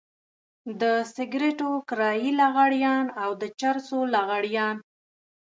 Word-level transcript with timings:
د 0.81 0.83
سګرټو 1.13 1.69
کرايي 1.89 2.31
لغړيان 2.41 3.05
او 3.21 3.29
د 3.41 3.43
چرسو 3.59 3.99
لغړيان. 4.13 4.75